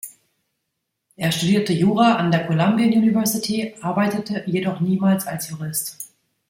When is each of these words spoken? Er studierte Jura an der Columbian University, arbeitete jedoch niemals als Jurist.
Er 1.15 1.31
studierte 1.31 1.73
Jura 1.73 2.15
an 2.15 2.31
der 2.31 2.47
Columbian 2.47 2.89
University, 2.91 3.75
arbeitete 3.83 4.41
jedoch 4.47 4.79
niemals 4.79 5.27
als 5.27 5.49
Jurist. 5.51 6.09